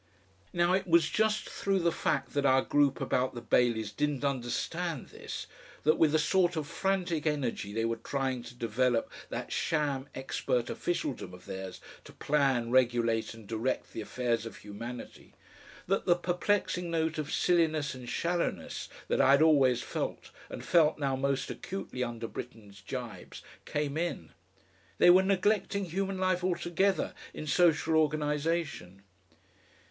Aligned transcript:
Now 0.51 0.73
it 0.73 0.87
was 0.87 1.07
just 1.11 1.47
through 1.47 1.77
the 1.77 1.91
fact 1.91 2.33
that 2.33 2.43
our 2.43 2.63
group 2.63 2.99
about 2.99 3.35
the 3.35 3.39
Baileys 3.41 3.91
didn't 3.91 4.25
understand 4.25 5.09
this, 5.09 5.45
that 5.83 5.99
with 5.99 6.15
a 6.15 6.17
sort 6.17 6.55
of 6.55 6.65
frantic 6.65 7.27
energy 7.27 7.71
they 7.71 7.85
were 7.85 7.97
trying 7.97 8.41
to 8.45 8.55
develop 8.55 9.11
that 9.29 9.51
sham 9.51 10.09
expert 10.15 10.71
officialdom 10.71 11.35
of 11.35 11.45
theirs 11.45 11.81
to 12.05 12.13
plan, 12.13 12.71
regulate, 12.71 13.35
and 13.35 13.45
direct 13.45 13.93
the 13.93 14.01
affairs 14.01 14.47
of 14.47 14.57
humanity, 14.57 15.35
that 15.85 16.07
the 16.07 16.15
perplexing 16.15 16.89
note 16.89 17.19
of 17.19 17.31
silliness 17.31 17.93
and 17.93 18.09
shallowness 18.09 18.89
that 19.07 19.21
I 19.21 19.29
had 19.29 19.43
always 19.43 19.83
felt 19.83 20.31
and 20.49 20.65
felt 20.65 20.97
now 20.97 21.15
most 21.15 21.51
acutely 21.51 22.03
under 22.03 22.27
Britten's 22.27 22.81
gibes, 22.81 23.43
came 23.65 23.97
in. 23.97 24.31
They 24.97 25.11
were 25.11 25.21
neglecting 25.21 25.85
human 25.85 26.17
life 26.17 26.43
altogether 26.43 27.13
in 27.35 27.45
social 27.45 27.95
organisation. 27.97 29.03